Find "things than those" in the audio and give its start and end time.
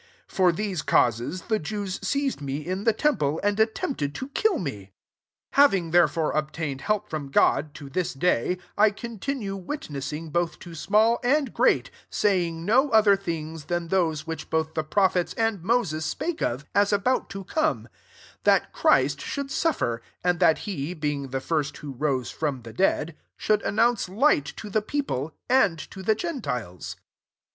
13.15-14.25